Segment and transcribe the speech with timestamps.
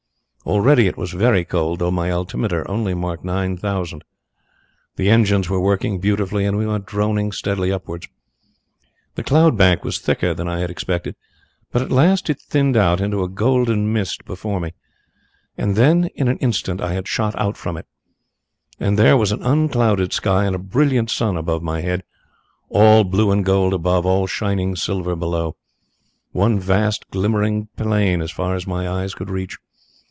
[0.43, 4.03] Already it was very cold, though my altimeter only marked nine thousand.
[4.95, 8.07] The engines were working beautifully, and we went droning steadily upwards.
[9.13, 11.15] The cloud bank was thicker than I had expected,
[11.71, 14.71] but at last it thinned out into a golden mist before me,
[15.59, 17.85] and then in an instant I had shot out from it,
[18.79, 22.03] and there was an unclouded sky and a brilliant sun above my head
[22.67, 25.55] all blue and gold above, all shining silver below,
[26.31, 29.59] one vast, glimmering plain as far as my eyes could reach.